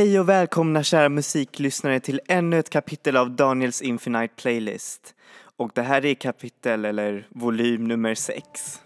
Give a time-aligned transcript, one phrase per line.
[0.00, 5.14] Hej och välkomna kära musiklyssnare till ännu ett kapitel av Daniels Infinite Playlist.
[5.56, 8.82] Och det här är kapitel eller volym nummer 6.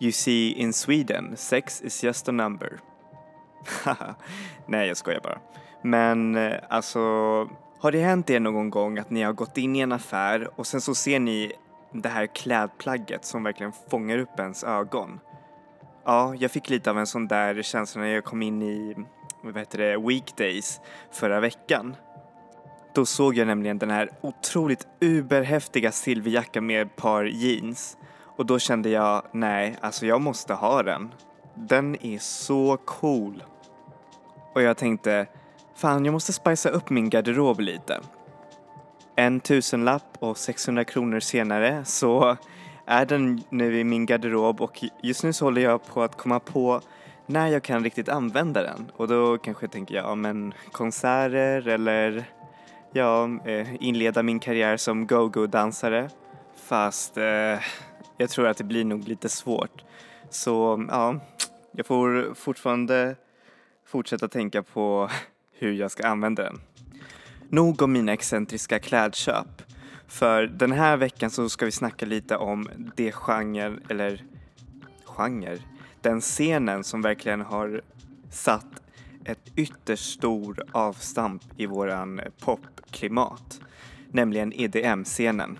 [0.00, 2.78] You see in Sweden, sex is just a number.
[4.66, 5.38] Nej, jag skojar bara.
[5.82, 7.00] Men eh, alltså,
[7.80, 10.66] har det hänt er någon gång att ni har gått in i en affär och
[10.66, 11.52] sen så ser ni
[11.92, 15.20] det här klädplagget som verkligen fångar upp ens ögon?
[16.04, 18.96] Ja, jag fick lite av en sån där känsla när jag kom in i,
[19.52, 20.80] vad heter det, Weekdays
[21.12, 21.96] förra veckan.
[22.94, 27.96] Då såg jag nämligen den här otroligt uberhäftiga silverjackan med ett par jeans.
[28.36, 31.14] Och då kände jag, nej, alltså jag måste ha den.
[31.54, 33.44] Den är så cool.
[34.54, 35.26] Och jag tänkte,
[35.74, 38.00] fan jag måste spicea upp min garderob lite.
[39.16, 42.36] En tusenlapp och 600 kronor senare så
[42.86, 46.40] är den nu i min garderob och just nu så håller jag på att komma
[46.40, 46.80] på
[47.26, 48.90] när jag kan riktigt använda den.
[48.96, 52.24] Och då kanske tänker jag, ja men konserter eller
[52.92, 56.10] ja, eh, inleda min karriär som go-go-dansare.
[56.56, 57.58] Fast eh,
[58.16, 59.84] jag tror att det blir nog lite svårt.
[60.30, 61.20] Så ja,
[61.72, 63.16] jag får fortfarande
[63.86, 65.10] fortsätta tänka på
[65.58, 66.60] hur jag ska använda den.
[67.48, 69.62] Nog om mina excentriska klädköp.
[70.08, 74.24] För den här veckan så ska vi snacka lite om det genre, eller
[75.04, 75.58] genre,
[76.06, 77.80] den scenen som verkligen har
[78.30, 78.82] satt
[79.24, 83.60] ett ytterst stor avstamp i våran popklimat,
[84.10, 85.58] nämligen EDM-scenen.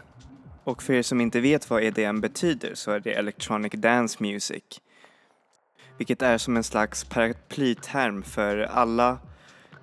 [0.65, 4.63] Och för er som inte vet vad EDM betyder så är det Electronic Dance Music,
[5.99, 9.19] vilket är som en slags paraplyterm för alla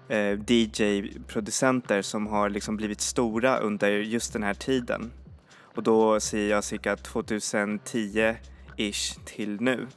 [0.09, 5.11] eh, DJ-producenter som har liksom blivit stora under just den här tiden.
[5.75, 9.87] Och då säger jag cirka 2010-ish till nu.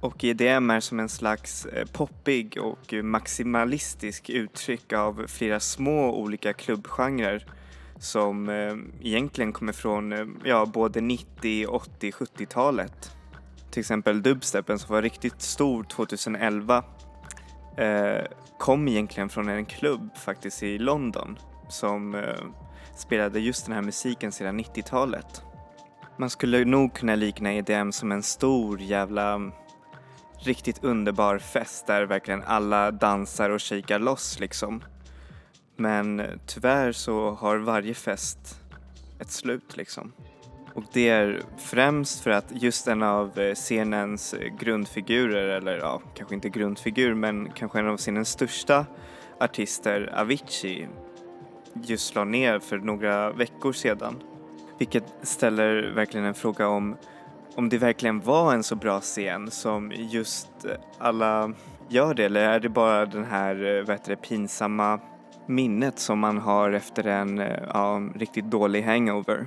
[0.00, 6.52] Och EDM är som en slags eh, poppig och maximalistisk uttryck av flera små olika
[6.52, 7.46] klubbgenrer
[7.98, 13.10] som eh, egentligen kommer från eh, ja, både 90, 80, 70-talet.
[13.70, 16.84] Till exempel dubstepen som var riktigt stor 2011
[17.76, 18.24] eh,
[18.58, 22.44] kom egentligen från en klubb faktiskt i London som eh,
[22.96, 25.42] spelade just den här musiken sedan 90-talet.
[26.16, 29.52] Man skulle nog kunna likna EDM som en stor jävla
[30.46, 34.82] riktigt underbar fest där verkligen alla dansar och kikar loss liksom.
[35.76, 38.60] Men tyvärr så har varje fest
[39.20, 40.12] ett slut liksom.
[40.74, 46.34] Och det är främst för att just en av eh, scenens grundfigurer, eller ja, kanske
[46.34, 48.86] inte grundfigur, men kanske en av scenens största
[49.40, 50.88] artister, Avicii,
[51.82, 54.22] just la ner för några veckor sedan.
[54.78, 56.96] Vilket ställer verkligen en fråga om
[57.56, 60.48] om det verkligen var en så bra scen som just
[60.98, 61.52] alla
[61.88, 65.00] gör det eller är det bara den här eh, vad heter det, pinsamma
[65.46, 69.46] minnet som man har efter en eh, ja, riktigt dålig hangover.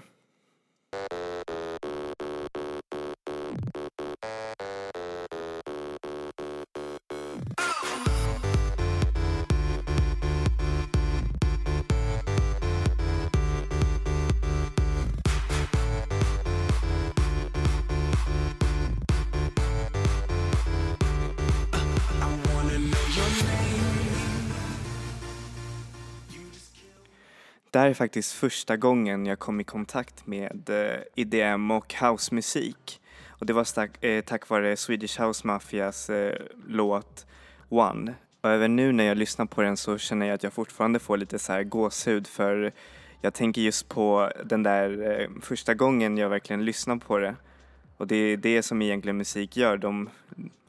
[27.80, 33.02] Det här är faktiskt första gången jag kom i kontakt med eh, EDM och housemusik.
[33.30, 36.36] Och det var stack, eh, tack vare Swedish House Mafias eh,
[36.68, 37.26] låt
[37.70, 38.14] One.
[38.42, 41.18] Och även nu när jag lyssnar på den så känner jag att jag fortfarande får
[41.18, 42.72] lite så här gåshud för
[43.22, 47.36] jag tänker just på den där eh, första gången jag verkligen lyssnar på det.
[47.98, 49.78] Och det är det som egentligen musik gör.
[49.78, 50.10] De,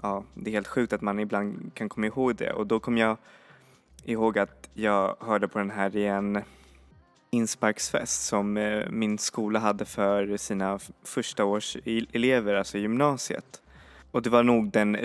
[0.03, 2.53] ja, det är helt sjukt att man ibland kan komma ihåg det.
[2.53, 3.17] Och då kom jag
[4.05, 6.43] ihåg att jag hörde på den här igen
[7.31, 13.63] insparksfest som eh, min skola hade för sina första års e-, elever, alltså gymnasiet.
[14.11, 14.97] Och det var nog den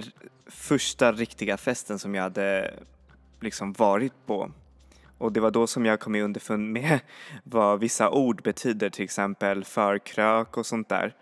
[0.46, 2.74] första riktiga festen som jag hade
[3.40, 4.52] liksom varit på.
[5.18, 7.00] Och det var då som jag kom i underfund med
[7.44, 11.16] vad vissa ord betyder, till exempel förkrök och sånt där.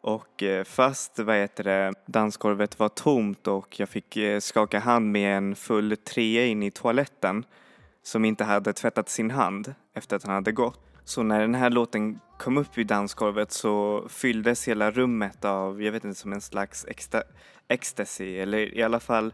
[0.00, 5.12] Och eh, fast vad heter det, dansgolvet var tomt och jag fick eh, skaka hand
[5.12, 7.44] med en full trea in i toaletten
[8.02, 10.80] som inte hade tvättat sin hand efter att han hade gått.
[11.04, 15.92] Så när den här låten kom upp i dansgolvet så fylldes hela rummet av, jag
[15.92, 16.86] vet inte, som en slags
[17.68, 19.32] ecstasy eller i alla fall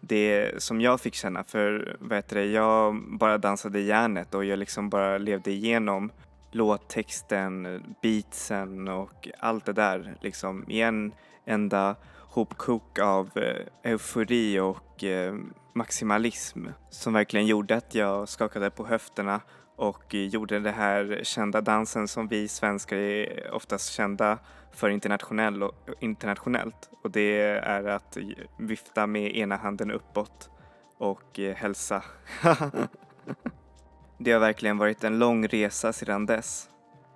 [0.00, 4.58] det som jag fick känna för vad heter det, jag bara dansade järnet och jag
[4.58, 6.10] liksom bara levde igenom
[6.52, 11.12] låttexten, beatsen och allt det där liksom i en
[11.46, 15.34] enda hopkok av eh, eufori och eh,
[15.78, 19.40] maximalism som verkligen gjorde att jag skakade på höfterna
[19.76, 24.38] och gjorde den här kända dansen som vi svenskar är oftast kända
[24.72, 28.16] för internationell och, internationellt och det är att
[28.58, 30.50] vifta med ena handen uppåt
[30.98, 32.02] och eh, hälsa.
[34.18, 36.68] det har verkligen varit en lång resa sedan dess,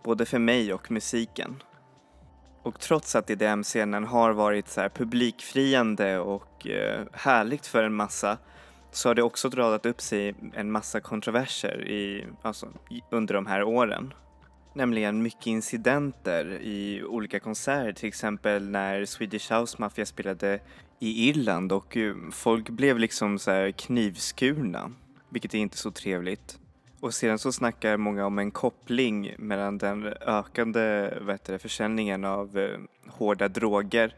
[0.04, 1.62] både för mig och musiken.
[2.62, 8.38] Och trots att EDM-scenen har varit så här publikfriande och eh, härligt för en massa
[8.92, 12.68] så har det också radat upp sig en massa kontroverser i, alltså,
[13.10, 14.14] under de här åren.
[14.74, 20.60] Nämligen mycket incidenter i olika konserter, till exempel när Swedish House Mafia spelade
[20.98, 24.92] i Irland och eh, folk blev liksom så här knivskurna,
[25.28, 26.58] vilket är inte så trevligt.
[27.00, 32.58] Och sedan så snackar många om en koppling mellan den ökande vet du, försäljningen av
[32.58, 34.14] eh, hårda droger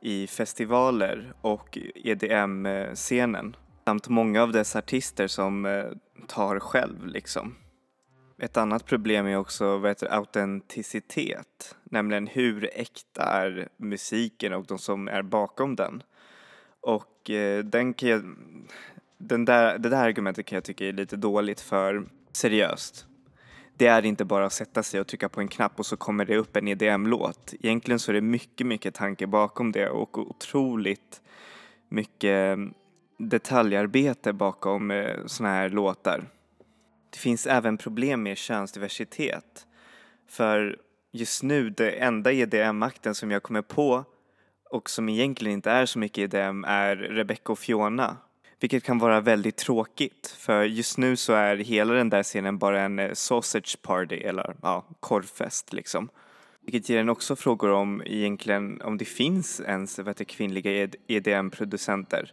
[0.00, 5.84] i festivaler och EDM-scenen samt många av dess artister som eh,
[6.26, 7.54] tar själv liksom.
[8.38, 14.78] Ett annat problem är också vad heter, autenticitet, nämligen hur äkta är musiken och de
[14.78, 16.02] som är bakom den.
[16.80, 18.22] Och eh, den kan jag,
[19.18, 23.06] den där, det där argumentet kan jag tycka är lite dåligt för seriöst.
[23.76, 26.24] Det är inte bara att sätta sig och trycka på en knapp och så kommer
[26.24, 27.54] det upp en EDM-låt.
[27.60, 31.22] Egentligen så är det mycket, mycket tanke bakom det och otroligt
[31.88, 32.58] mycket
[33.16, 36.24] detaljarbete bakom eh, såna här låtar.
[37.10, 39.66] Det finns även problem med könsdiversitet.
[40.28, 40.78] För
[41.12, 44.04] just nu, det enda EDM-akten som jag kommer på
[44.70, 48.16] och som egentligen inte är så mycket EDM är Rebecca och Fiona.
[48.60, 52.80] Vilket kan vara väldigt tråkigt för just nu så är hela den där scenen bara
[52.80, 56.08] en eh, sausage party eller ja, korvfest liksom.
[56.60, 62.32] Vilket ger en också frågor om egentligen om det finns ens vet du, kvinnliga EDM-producenter.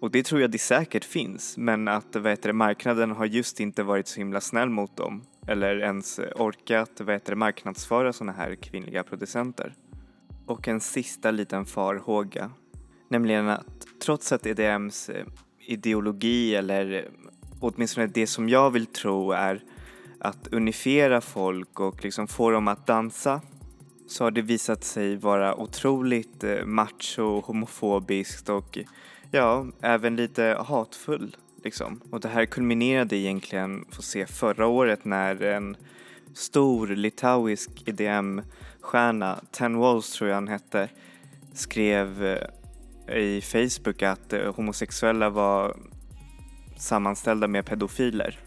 [0.00, 3.82] Och det tror jag det säkert finns, men att vet du, marknaden har just inte
[3.82, 9.02] varit så himla snäll mot dem eller ens orkat vet du, marknadsföra sådana här kvinnliga
[9.02, 9.74] producenter.
[10.46, 12.50] Och en sista liten farhåga,
[13.08, 15.26] nämligen att trots att EDMs eh,
[15.58, 17.08] ideologi eller
[17.60, 19.62] åtminstone det som jag vill tro är
[20.20, 23.40] att unifiera folk och liksom få dem att dansa
[24.06, 28.78] så har det visat sig vara otroligt eh, macho, homofobiskt och
[29.30, 32.00] ja, även lite hatfull liksom.
[32.10, 35.76] Och det här kulminerade egentligen, får se, förra året när en
[36.34, 40.88] stor litauisk EDM-stjärna, Ten Walls tror jag han hette,
[41.52, 42.24] skrev
[43.06, 45.76] eh, i Facebook att eh, homosexuella var
[46.76, 48.38] sammanställda med pedofiler.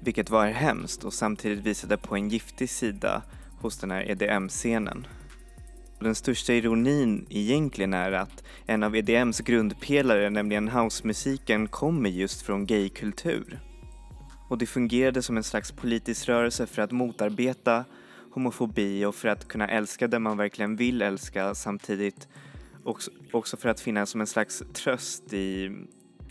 [0.00, 3.22] Vilket var hemskt och samtidigt visade på en giftig sida
[3.60, 5.06] hos den här EDM-scenen.
[6.00, 12.66] Den största ironin egentligen är att en av EDMs grundpelare, nämligen housemusiken, kommer just från
[12.66, 13.60] gaykultur.
[14.48, 17.84] Och det fungerade som en slags politisk rörelse för att motarbeta
[18.30, 22.28] homofobi och för att kunna älska det man verkligen vill älska samtidigt
[22.84, 25.72] också, också för att finna som en slags tröst i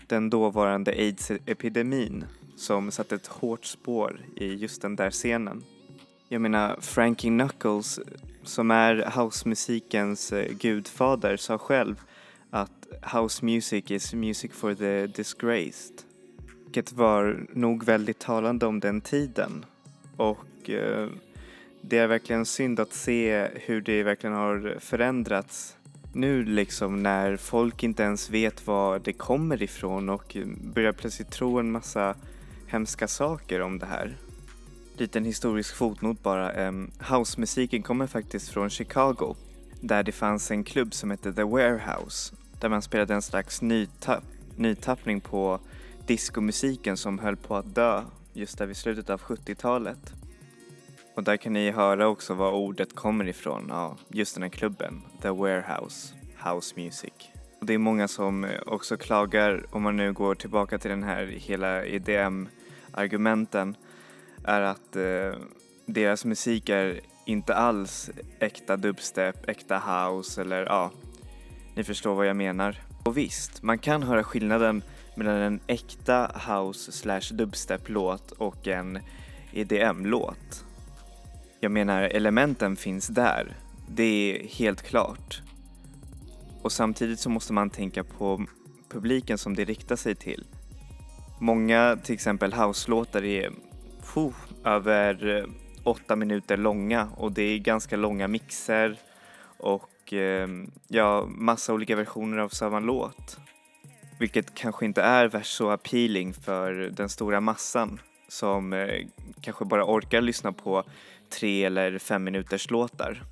[0.07, 5.63] den dåvarande aids-epidemin som satte ett hårt spår i just den där scenen.
[6.33, 7.99] Jag menar, Frankie Knuckles
[8.43, 12.01] som är housemusikens eh, gudfader sa själv
[12.49, 15.95] att house music is music for the disgraced.
[16.63, 19.65] Vilket var nog väldigt talande om den tiden.
[20.17, 21.09] Och eh,
[21.81, 25.77] det är verkligen synd att se hur det verkligen har förändrats
[26.13, 30.37] nu liksom när folk inte ens vet var det kommer ifrån och
[30.73, 32.15] börjar plötsligt tro en massa
[32.67, 34.17] hemska saker om det här.
[34.97, 36.67] Liten historisk fotnot bara.
[36.67, 39.35] Um, Housemusiken kommer faktiskt från Chicago
[39.81, 44.23] där det fanns en klubb som hette The Warehouse där man spelade en slags nytapp,
[44.55, 45.59] nytappning på
[46.07, 50.13] diskomusiken som höll på att dö just där vid slutet av 70-talet.
[51.15, 55.01] Och där kan ni höra också var ordet kommer ifrån, ja, just den här klubben,
[55.21, 57.13] The Warehouse, House Music.
[57.59, 61.03] Och det är många som eh, också klagar, om man nu går tillbaka till den
[61.03, 63.75] här hela EDM-argumenten,
[64.43, 65.39] är att eh,
[65.85, 68.09] deras musik är inte alls
[68.39, 70.91] äkta dubstep, äkta house eller ja,
[71.75, 72.77] ni förstår vad jag menar.
[73.03, 74.83] Och visst, man kan höra skillnaden
[75.15, 78.99] mellan en äkta house slash dubstep-låt och en
[79.53, 80.65] EDM-låt.
[81.59, 83.55] Jag menar, elementen finns där.
[83.89, 85.41] Det är helt klart.
[86.61, 88.45] Och samtidigt så måste man tänka på
[88.89, 90.45] publiken som det riktar sig till.
[91.39, 93.51] Många till exempel house-låtar är
[94.13, 95.45] puh, över eh,
[95.83, 98.97] åtta minuter långa och det är ganska långa mixer
[99.57, 100.47] och eh,
[100.87, 103.37] ja, massa olika versioner av samma låt.
[104.19, 109.05] vilket kanske inte är värst så appealing för den stora massan som eh,
[109.41, 110.83] kanske bara orkar lyssna på
[111.29, 113.23] tre eller fem minuters låtar.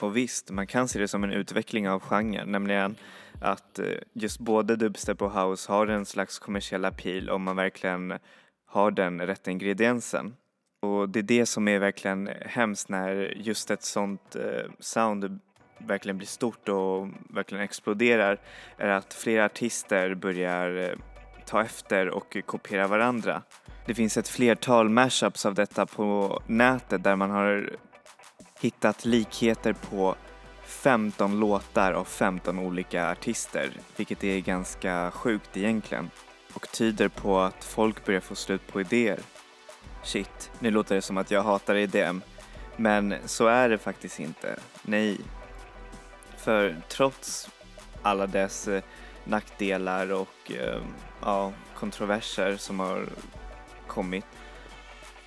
[0.00, 2.96] Och visst, man kan se det som en utveckling av genren, nämligen
[3.40, 8.18] att eh, just både dubstep och house har en slags kommersiell appeal om man verkligen
[8.74, 10.36] har den rätta ingrediensen.
[10.82, 15.40] Och det är det som är verkligen hemskt när just ett sånt eh, sound
[15.78, 18.40] verkligen blir stort och verkligen exploderar
[18.76, 20.98] är att flera artister börjar eh,
[21.46, 23.42] ta efter och kopiera varandra.
[23.86, 27.76] Det finns ett flertal mashups av detta på nätet där man har
[28.60, 30.14] hittat likheter på
[30.64, 36.10] 15 låtar av 15 olika artister, vilket är ganska sjukt egentligen
[36.54, 39.20] och tyder på att folk börjar få slut på idéer.
[40.02, 42.20] Shit, nu låter det som att jag hatar EDM,
[42.76, 44.56] men så är det faktiskt inte.
[44.82, 45.20] Nej.
[46.36, 47.48] För trots
[48.02, 48.82] alla dess eh,
[49.24, 50.82] nackdelar och ehm,
[51.20, 53.06] ja, kontroverser som har
[53.86, 54.26] kommit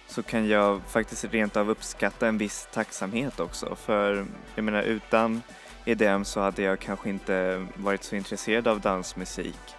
[0.07, 5.41] så kan jag faktiskt rent av uppskatta en viss tacksamhet också för jag menar utan
[5.85, 9.76] EDM så hade jag kanske inte varit så intresserad av dansmusik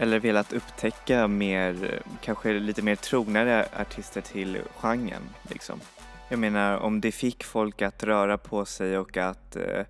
[0.00, 5.80] eller velat upptäcka mer, kanske lite mer trognare artister till genren liksom.
[6.28, 9.84] Jag menar om det fick folk att röra på sig och att eh,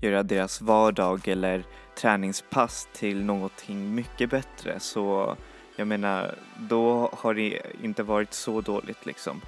[0.00, 1.64] göra deras vardag eller
[1.98, 5.36] träningspass till någonting mycket bättre så
[5.76, 9.40] jag menar, då har det inte varit så dåligt liksom.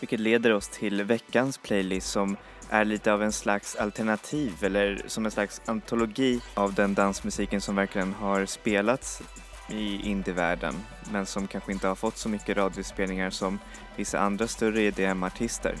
[0.00, 2.36] Vilket leder oss till veckans playlist som
[2.70, 7.76] är lite av en slags alternativ eller som en slags antologi av den dansmusiken som
[7.76, 9.22] verkligen har spelats
[9.68, 10.74] i indievärlden
[11.12, 13.58] men som kanske inte har fått så mycket radiospelningar som
[13.96, 15.74] vissa andra större EDM-artister.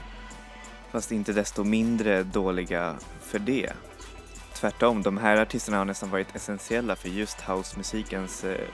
[0.90, 3.72] Fast inte desto mindre dåliga för det.
[4.54, 8.68] Tvärtom, de här artisterna har nästan varit essentiella för just housemusikens eh,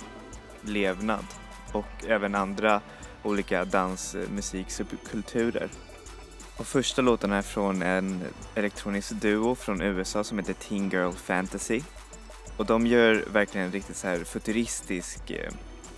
[0.62, 1.24] levnad
[1.72, 2.80] och även andra
[3.24, 5.68] olika dans-, musik, subkulturer.
[6.56, 11.80] Och första låten är från en elektronisk duo från USA som heter Teen Girl Fantasy.
[12.56, 15.52] Och de gör verkligen riktigt så här futuristisk eh,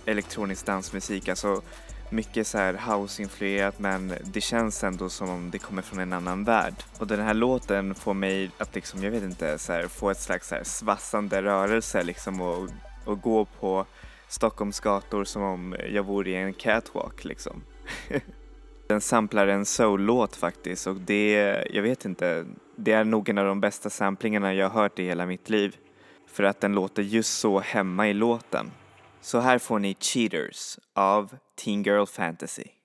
[0.05, 1.61] elektronisk dansmusik, alltså
[2.09, 6.43] mycket så här house-influerat men det känns ändå som om det kommer från en annan
[6.43, 6.73] värld.
[6.99, 10.21] Och den här låten får mig att liksom, jag vet inte, så här, få ett
[10.21, 12.69] slags så här svassande rörelse liksom och,
[13.05, 13.85] och gå på
[14.29, 17.63] Stockholms gator som om jag vore i en catwalk liksom.
[18.87, 21.33] Den samplar en soul-låt faktiskt och det,
[21.69, 25.03] jag vet inte, det är nog en av de bästa samplingarna jag har hört i
[25.03, 25.75] hela mitt liv.
[26.27, 28.71] För att den låter just så hemma i låten.
[29.21, 32.76] Så här får ni Cheaters av Teen Girl Fantasy.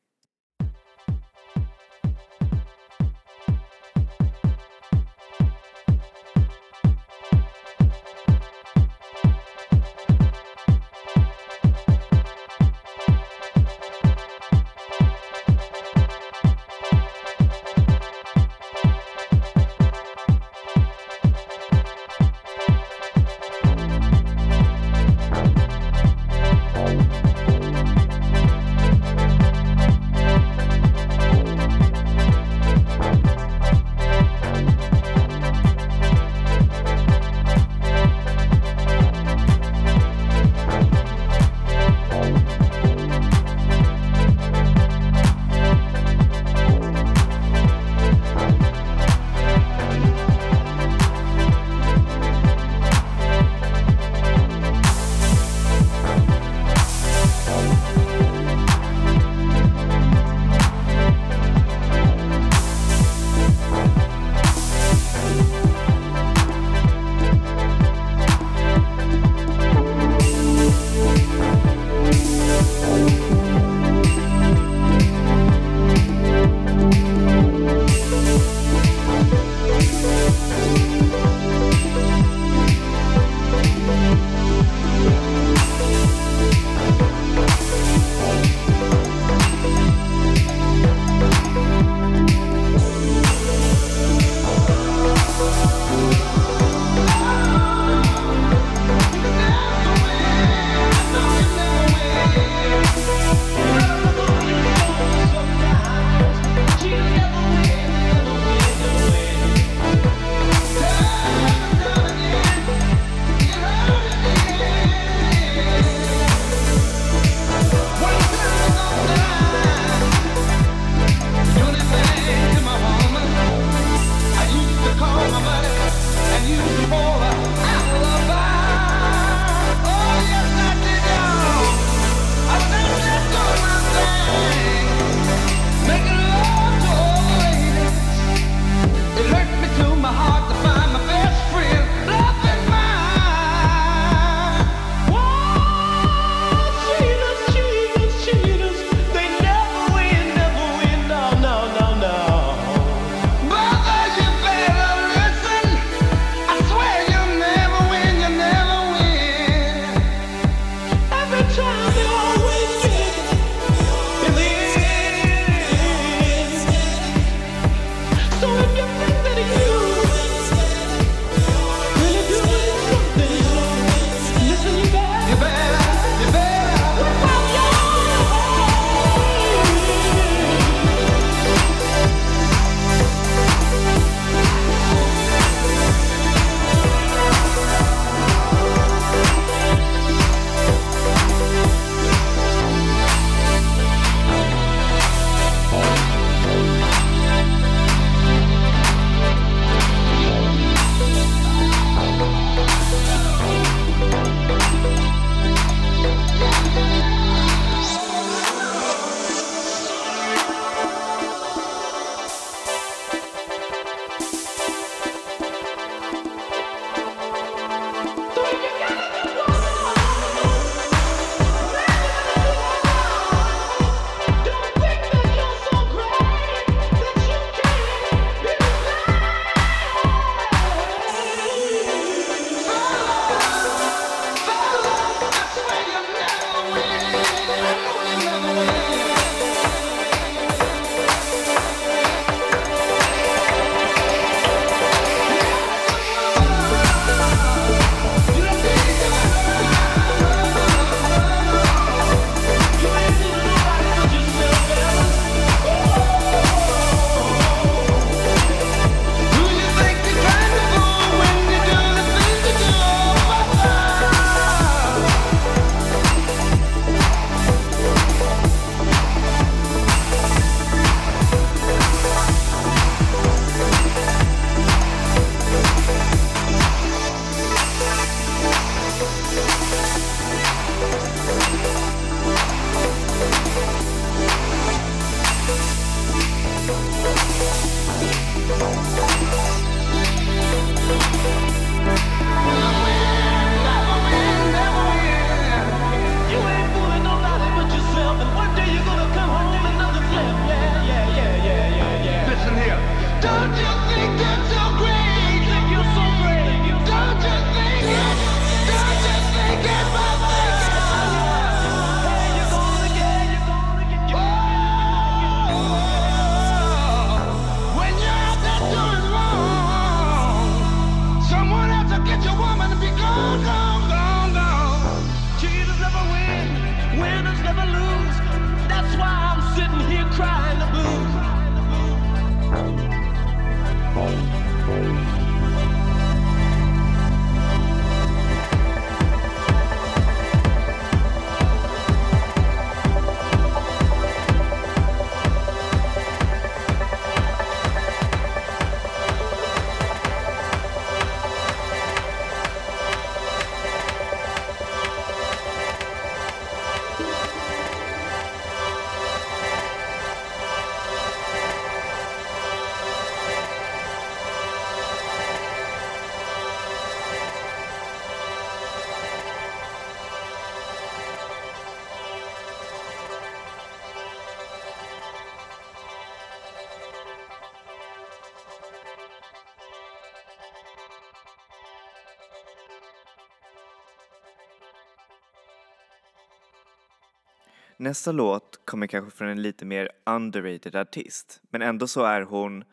[387.83, 392.65] Nästa låt kommer kanske från en lite mer underrated artist, men ändå så är hon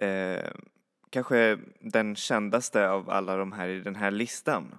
[0.00, 0.50] eh,
[1.10, 4.78] kanske den kändaste av alla de här i den här listan.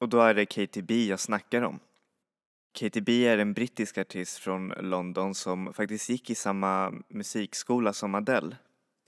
[0.00, 1.80] Och då är det KTB B jag snackar om.
[2.78, 8.14] KTB B är en brittisk artist från London som faktiskt gick i samma musikskola som
[8.14, 8.56] Adele.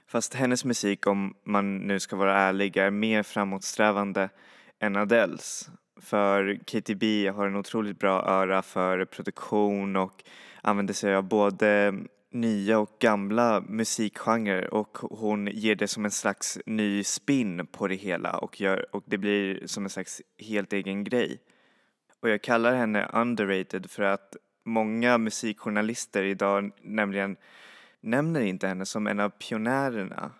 [0.06, 4.28] Fast hennes musik, om man nu ska vara ärlig, är mer framåtsträvande
[4.78, 5.70] än Adeles.
[6.00, 10.24] För Katy B har en otroligt bra öra för produktion och
[10.62, 11.94] använder sig av både
[12.32, 17.94] nya och gamla musikgenrer och hon ger det som en slags ny spin på det
[17.94, 21.40] hela och, gör, och det blir som en slags helt egen grej.
[22.22, 27.36] Och jag kallar henne underrated för att många musikjournalister idag nämligen
[28.00, 30.30] nämner inte henne som en av pionjärerna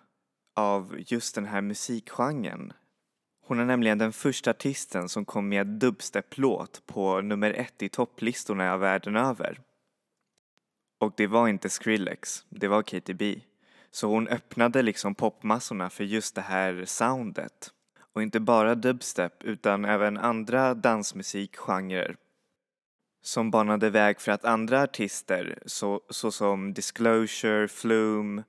[0.55, 2.73] av just den här musikgenren.
[3.43, 8.77] Hon är nämligen den första artisten som kom med dubstep-låt på nummer ett i topplistorna
[8.77, 9.59] världen över.
[10.99, 13.41] Och det var inte Skrillex, det var Katy B.
[13.91, 17.71] Så hon öppnade liksom popmassorna för just det här soundet.
[18.13, 22.15] Och inte bara dubstep utan även andra dansmusikgenrer
[23.21, 28.43] som banade väg för att andra artister så, såsom Disclosure, Flume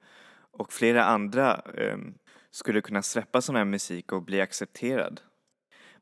[0.51, 1.99] och flera andra eh,
[2.53, 5.21] skulle kunna släppa sån här musik och bli accepterad.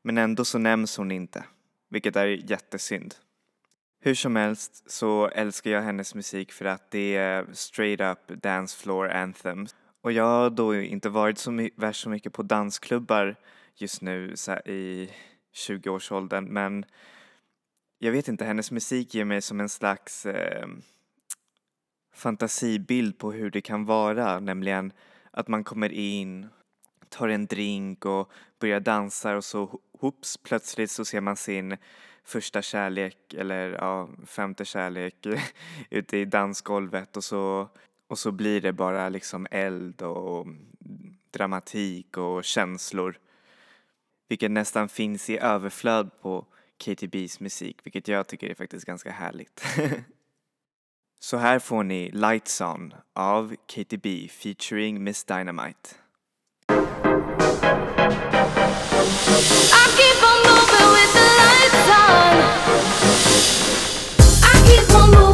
[0.01, 1.43] Men ändå så nämns hon inte,
[1.89, 3.15] vilket är jättesynd.
[3.99, 8.77] Hur som helst så älskar jag hennes musik för att det är straight up dance
[8.77, 9.75] floor anthems.
[10.01, 13.35] Och jag har då inte varit så värst så mycket på dansklubbar
[13.75, 15.09] just nu så i
[15.53, 16.85] 20-årsåldern men
[18.03, 20.67] jag vet inte, hennes musik ger mig som en slags eh,
[22.13, 24.93] fantasibild på hur det kan vara, nämligen
[25.31, 26.47] att man kommer in,
[27.09, 31.77] tar en drink och börjar dansa och så hoops, plötsligt så ser man sin
[32.23, 35.15] första kärlek eller ja, femte kärlek
[35.89, 37.69] ute i dansgolvet och så,
[38.07, 40.47] och så blir det bara liksom eld och
[41.31, 43.19] dramatik och känslor.
[44.27, 46.45] Vilket nästan finns i överflöd på
[46.85, 49.63] KTBs musik, vilket jag tycker är faktiskt ganska härligt.
[51.23, 55.89] Så här får ni Lights On av Katy B featuring Miss Dynamite.
[64.53, 65.30] I'ma turn and them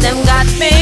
[0.00, 0.79] them got me.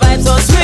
[0.00, 0.57] vibes so sweet.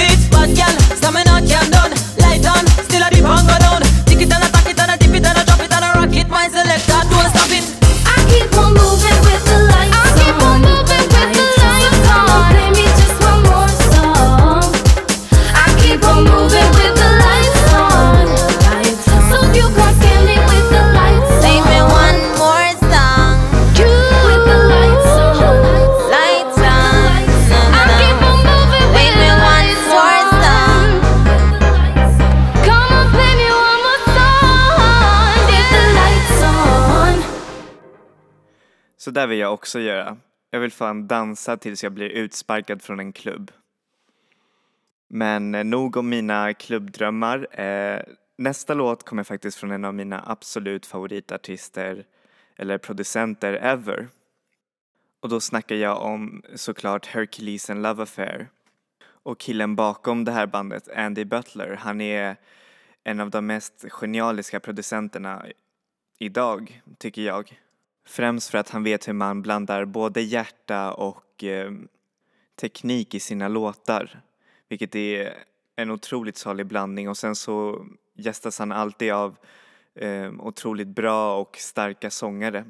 [39.24, 40.16] Där vill jag också göra.
[40.50, 43.50] Jag vill fan dansa tills jag blir utsparkad från en klubb.
[45.08, 47.60] Men eh, nog om mina klubbdrömmar.
[47.60, 48.02] Eh,
[48.38, 52.04] nästa låt kommer faktiskt från en av mina absolut favoritartister
[52.56, 54.08] eller producenter ever.
[55.20, 58.48] Och då snackar jag om såklart Hercules and Love Affair.
[59.04, 62.36] Och killen bakom det här bandet, Andy Butler, han är
[63.04, 65.46] en av de mest genialiska producenterna
[66.18, 67.63] idag, tycker jag.
[68.06, 71.72] Främst för att han vet hur man blandar både hjärta och eh,
[72.60, 74.20] teknik i sina låtar.
[74.68, 75.34] Vilket är
[75.76, 79.36] en otroligt salig blandning och sen så gästas han alltid av
[79.94, 82.64] eh, otroligt bra och starka sångare.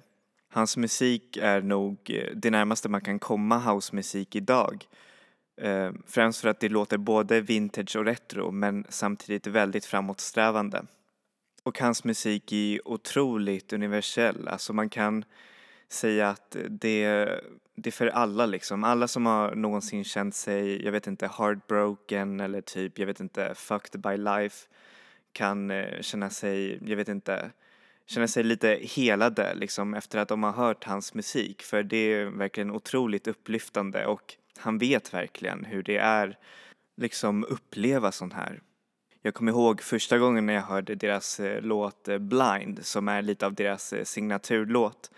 [0.51, 4.87] Hans musik är nog eh, det närmaste man kan komma housemusik idag.
[5.61, 10.85] Eh, främst för att det låter både vintage och retro men samtidigt väldigt framåtsträvande.
[11.64, 14.48] Och hans musik är otroligt universell.
[14.48, 15.24] Alltså man kan
[15.88, 17.29] säga att det,
[17.74, 18.85] det är för alla liksom.
[18.85, 23.55] Alla som har någonsin känt sig, jag vet inte, heartbroken eller typ, jag vet inte,
[23.55, 24.66] fucked by life
[25.33, 27.50] kan eh, känna sig, jag vet inte,
[28.07, 31.62] känna sig lite helade liksom efter att de har hört hans musik.
[31.62, 36.38] För det är verkligen otroligt upplyftande och han vet verkligen hur det är
[36.96, 38.61] liksom uppleva sånt här.
[39.27, 43.23] Jag kommer ihåg första gången när jag hörde deras eh, låt eh, Blind som är
[43.23, 45.11] lite av deras eh, signaturlåt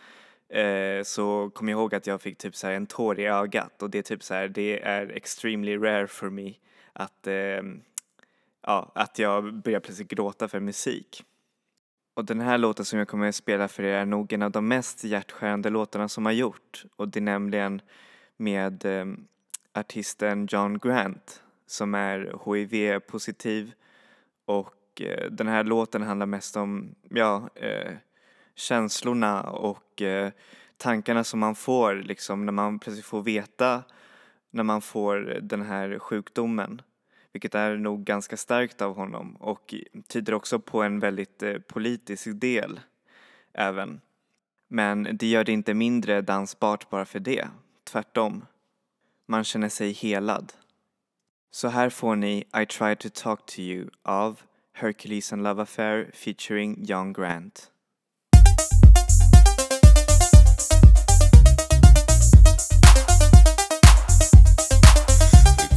[0.49, 3.83] eh, så kom jag ihåg att jag fick typ så här en tår i ögat
[3.83, 6.55] och det är typ så här, det är extremely rare for me
[6.93, 7.63] att, eh,
[8.63, 11.25] ja, att jag börjar plötsligt gråta för musik.
[12.15, 14.51] Och den här låten som jag kommer att spela för er är nog en av
[14.51, 17.81] de mest hjärtskärande låtarna som har gjort och det är nämligen
[18.37, 19.07] med eh,
[19.73, 23.73] artisten John Grant som är HIV-positiv
[24.47, 27.93] och eh, den här låten handlar mest om, ja, eh,
[28.55, 30.31] känslorna och eh,
[30.77, 33.83] tankarna som man får liksom när man plötsligt får veta
[34.51, 36.83] när man får den här sjukdomen.
[37.33, 39.75] Vilket är nog ganska starkt av honom och
[40.09, 42.81] tyder också på en väldigt eh, politisk del
[43.53, 44.01] även.
[44.69, 47.49] Men det gör det inte mindre dansbart bara för det.
[47.85, 48.45] Tvärtom.
[49.27, 50.53] Man känner sig helad.
[51.57, 54.41] Så här får ni I Try To Talk To You av
[54.73, 57.71] Hercules and Love Affair featuring John Grant.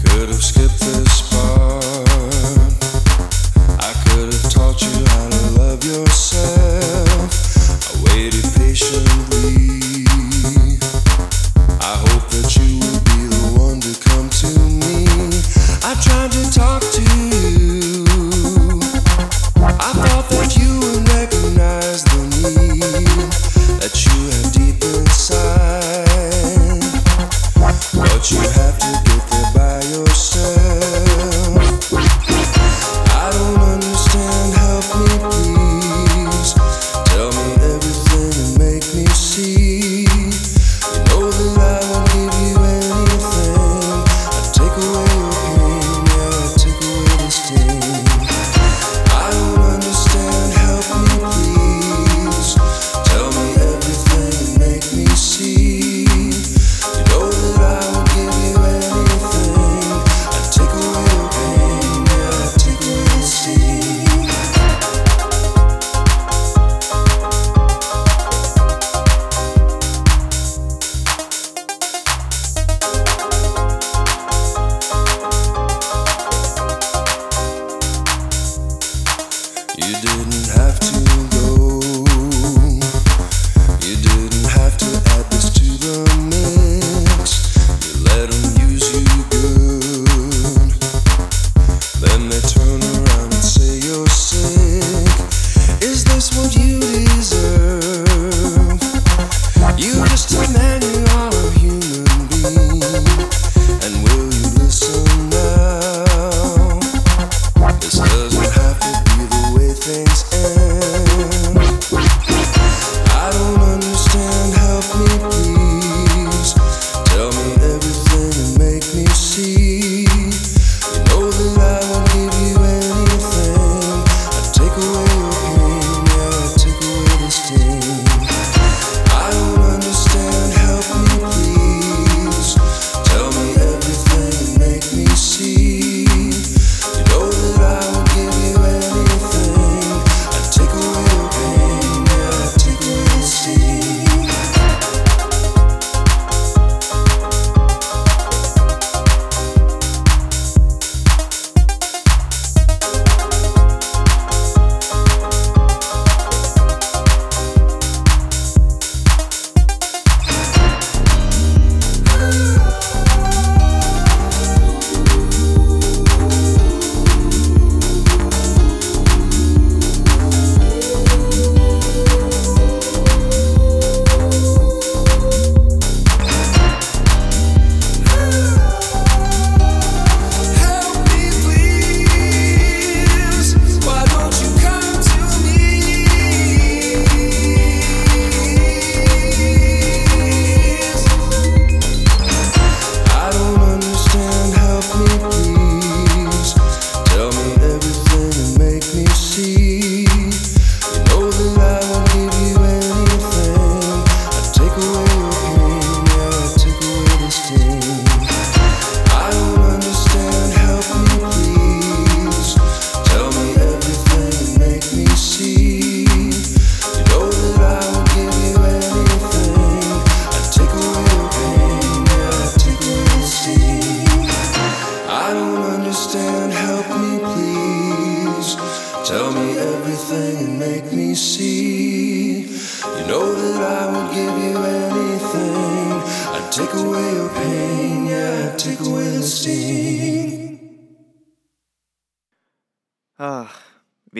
[0.03, 1.68] Could have skipped this part.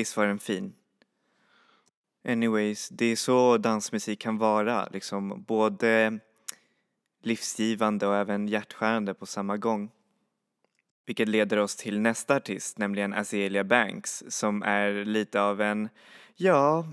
[0.10, 0.74] Visst var den fin.
[2.28, 6.20] Anyways, det är så dansmusik kan vara, liksom både
[7.24, 9.92] livsgivande och även hjärtskärande på samma gång.
[11.06, 15.90] Vilket leder oss till nästa artist, nämligen Azealia Banks, som är lite av en,
[16.36, 16.86] ja,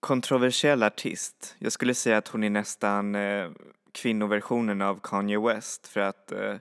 [0.00, 1.56] kontroversiell artist.
[1.58, 3.50] Jag skulle säga att hon är nästan eh,
[3.92, 6.56] kvinnoversionen av Kanye West för att eh,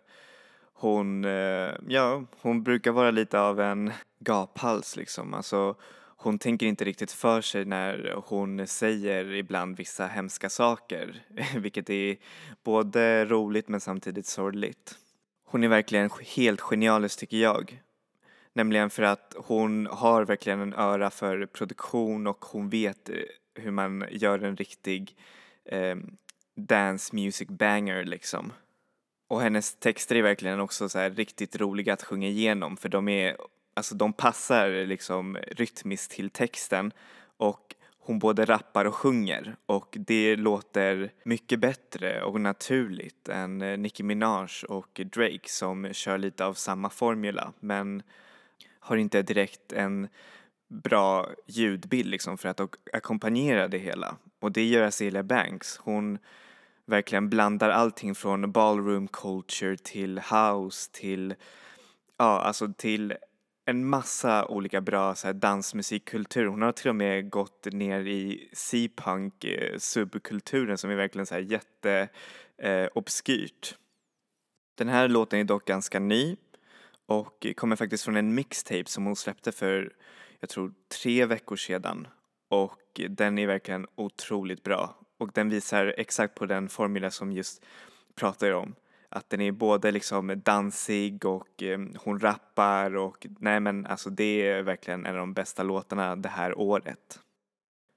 [0.81, 5.33] hon, eh, ja, hon brukar vara lite av en gaphals liksom.
[5.33, 5.75] Alltså,
[6.17, 11.23] hon tänker inte riktigt för sig när hon säger ibland vissa hemska saker,
[11.55, 12.17] vilket är
[12.63, 14.97] både roligt men samtidigt sorgligt.
[15.45, 17.81] Hon är verkligen helt genialisk tycker jag.
[18.53, 23.15] Nämligen för att hon har verkligen en öra för produktion och hon vet eh,
[23.55, 25.17] hur man gör en riktig
[25.65, 25.95] eh,
[26.55, 28.53] dance music banger liksom.
[29.31, 33.09] Och hennes texter är verkligen också så här riktigt roliga att sjunga igenom för de
[33.09, 33.37] är,
[33.73, 36.91] alltså de passar liksom rytmiskt till texten
[37.37, 43.77] och hon både rappar och sjunger och det låter mycket bättre och naturligt än eh,
[43.77, 48.03] Nicki Minaj och Drake som kör lite av samma formula men
[48.79, 50.07] har inte direkt en
[50.67, 52.61] bra ljudbild liksom för att
[52.93, 54.17] ackompanjera det hela.
[54.39, 55.77] Och det gör Azealia Banks.
[55.77, 56.17] Hon
[56.91, 61.35] verkligen blandar allting från ballroom culture till house till,
[62.17, 63.13] ja alltså till
[63.65, 66.45] en massa olika bra så här, dansmusikkultur.
[66.45, 71.33] Hon har till och med gått ner i C-punk eh, subkulturen som är verkligen så
[71.33, 72.09] här jätte
[72.57, 73.75] eh, obskyrt.
[74.77, 76.35] Den här låten är dock ganska ny
[77.05, 79.93] och kommer faktiskt från en mixtape som hon släppte för,
[80.39, 82.07] jag tror, tre veckor sedan.
[82.49, 84.95] Och den är verkligen otroligt bra.
[85.21, 87.65] Och den visar exakt på den formula som just
[88.15, 88.75] pratar om.
[89.09, 94.47] Att den är både liksom dansig och eh, hon rappar och nej men alltså det
[94.47, 97.19] är verkligen en av de bästa låtarna det här året.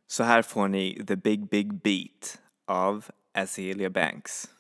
[0.07, 3.05] Så här får ni The Big Big Beat av
[3.35, 4.54] Azealia Banks.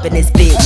[0.00, 0.59] Up in this bitch?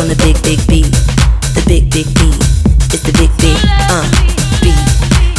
[0.00, 0.88] On the big, big beat.
[1.52, 2.40] The big, big beat.
[2.88, 3.56] It's the big, big,
[3.92, 4.08] uh,
[4.64, 4.80] beat.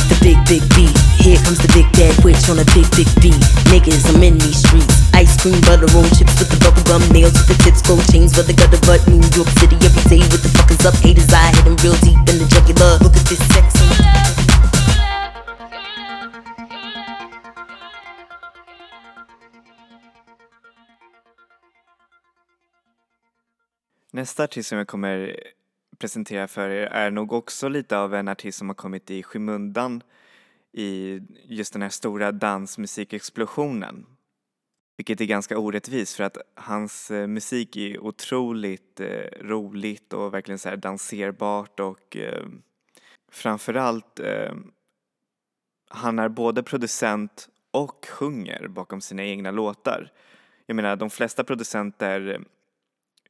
[0.05, 0.93] The big, big beat.
[1.18, 3.41] Here comes the big bad witch on a big, big beat.
[3.74, 5.09] Niggas, I'm in these streets.
[5.18, 8.38] Ice cream, butter, roll chips with the bubble gum nails with the tips, gold chains
[8.38, 9.01] for the gutter butt.
[9.09, 10.93] New York City every day with the fuckers up.
[11.01, 13.01] Haters, I hit 'em real deep in the jugular.
[13.01, 14.01] Look at this sexy.
[24.14, 25.43] Nästa artist som jag kommer
[25.97, 30.03] presentera för er är nog också lite av en artist som har kommit i skymundan
[30.74, 34.05] i just den här stora dansmusikexplosionen.
[34.97, 40.59] Vilket är ganska orättvist för att hans eh, musik är otroligt eh, roligt och verkligen
[40.59, 42.45] så här danserbart och eh,
[43.32, 44.53] framförallt eh,
[45.89, 50.12] han är både producent och sjunger bakom sina egna låtar.
[50.66, 52.45] Jag menar de flesta producenter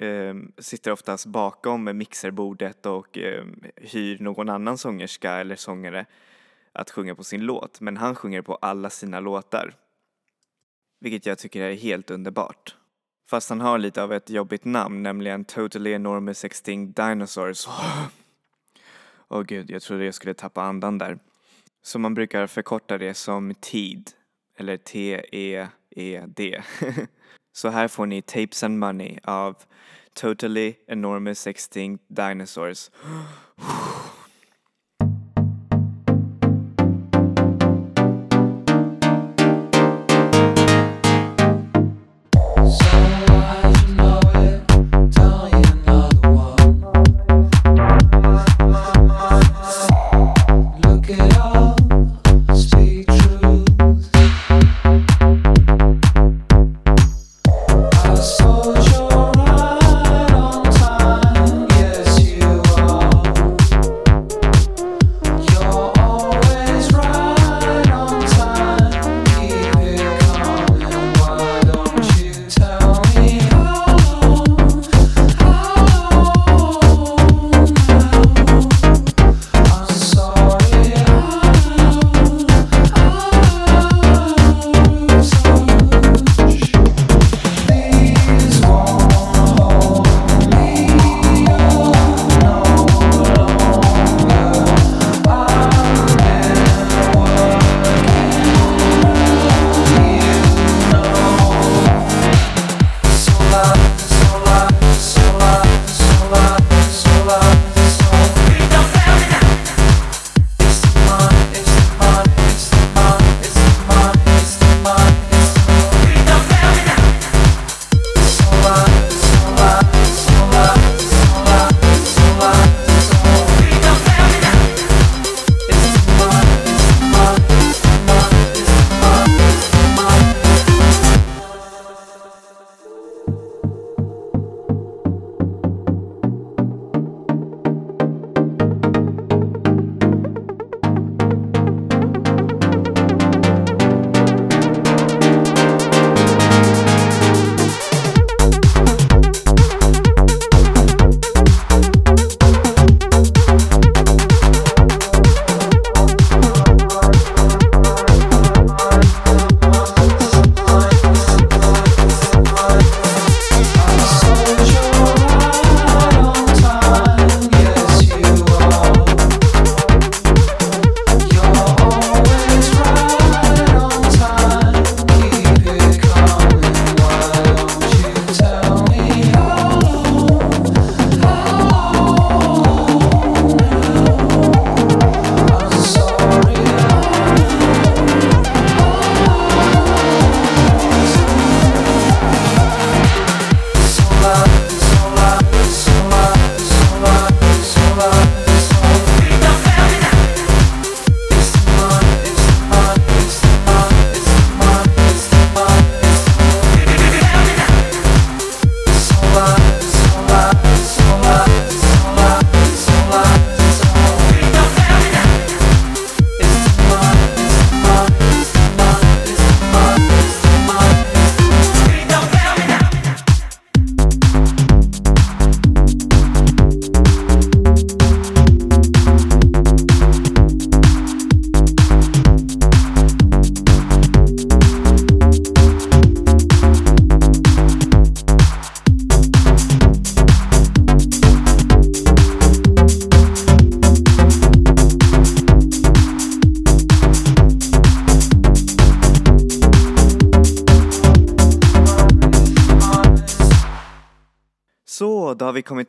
[0.02, 3.46] eh, sitter oftast bakom mixerbordet och eh,
[3.76, 6.06] hyr någon annan sångerska eller sångare
[6.74, 7.82] att sjunga på sin låt.
[7.82, 9.74] Men han sjunger på alla sina låtar.
[11.00, 12.76] Vilket jag tycker är helt underbart.
[13.30, 17.68] Fast han har lite av ett jobbigt namn, nämligen Totally Enormous Extinct Dinosaurs.
[17.68, 21.20] Åh oh, gud, jag trodde jag skulle tappa andan där.
[21.82, 24.12] Så man brukar förkorta det som TEED,
[24.58, 26.62] eller T-E-E-D.
[27.54, 29.56] Så här får ni Tapes and Money av
[30.14, 32.92] Totally Enormous Extinct Dinosaurs.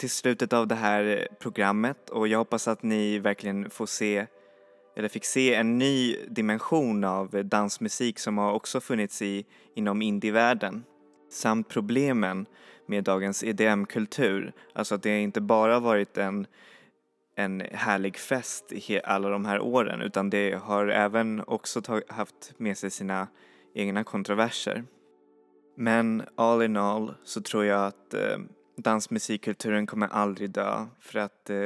[0.03, 4.27] Till slutet av det här programmet och jag hoppas att ni verkligen får se
[4.97, 9.45] eller fick se en ny dimension av dansmusik som har också funnits i,
[9.75, 10.85] inom indievärlden.
[11.31, 12.47] Samt problemen
[12.87, 14.53] med dagens EDM-kultur.
[14.73, 16.47] Alltså att det inte bara varit en,
[17.37, 22.03] en härlig fest i he- alla de här åren utan det har även också tag-
[22.09, 23.29] haft med sig sina
[23.75, 24.85] egna kontroverser.
[25.77, 28.39] Men all in all så tror jag att eh,
[28.77, 31.57] dansmusikkulturen kommer aldrig dö för att eh,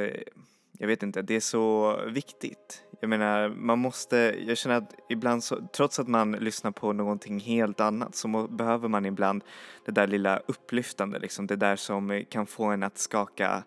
[0.79, 2.83] jag vet inte, det är så viktigt.
[3.01, 7.39] Jag menar, man måste, jag känner att ibland så, trots att man lyssnar på någonting
[7.39, 9.43] helt annat så må, behöver man ibland
[9.85, 13.63] det där lilla upplyftande liksom, det där som kan få en att skaka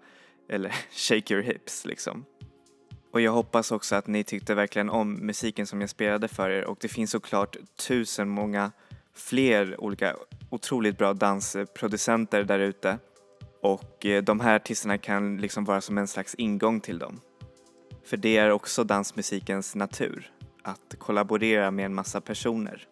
[0.49, 2.25] eller shake your hips liksom.
[3.13, 6.65] Och jag hoppas också att ni tyckte verkligen om musiken som jag spelade för er
[6.65, 8.73] och det finns såklart tusen många
[9.15, 10.17] fler olika
[10.51, 12.99] otroligt bra dansproducenter där ute
[13.63, 17.21] och eh, de här artisterna kan liksom vara som en slags ingång till dem.
[18.05, 20.33] För det är också dansmusikens natur,
[20.63, 22.89] att kollaborera med en massa personer.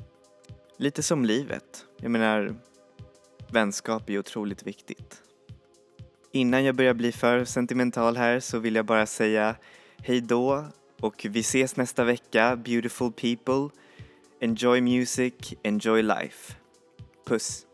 [0.77, 1.85] Lite som livet.
[1.97, 2.55] Jag menar,
[3.53, 5.23] vänskap är otroligt viktigt.
[6.33, 9.57] Innan jag börjar bli för sentimental här så vill jag bara säga
[9.99, 10.64] hej då
[11.01, 13.81] och vi ses nästa vecka, beautiful people.
[14.41, 16.55] Enjoy music, enjoy life.
[17.27, 17.68] Puss!